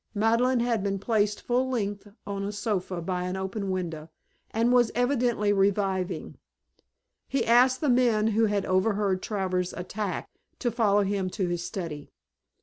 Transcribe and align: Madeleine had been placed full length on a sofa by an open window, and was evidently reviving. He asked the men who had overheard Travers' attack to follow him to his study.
Madeleine 0.15 0.61
had 0.61 0.81
been 0.83 0.97
placed 0.97 1.39
full 1.39 1.69
length 1.69 2.07
on 2.25 2.43
a 2.43 2.51
sofa 2.51 3.03
by 3.03 3.25
an 3.25 3.35
open 3.35 3.69
window, 3.69 4.09
and 4.49 4.73
was 4.73 4.89
evidently 4.95 5.53
reviving. 5.53 6.39
He 7.27 7.45
asked 7.45 7.81
the 7.81 7.87
men 7.87 8.29
who 8.29 8.45
had 8.47 8.65
overheard 8.65 9.21
Travers' 9.21 9.73
attack 9.73 10.27
to 10.57 10.71
follow 10.71 11.03
him 11.03 11.29
to 11.29 11.47
his 11.49 11.63
study. 11.63 12.09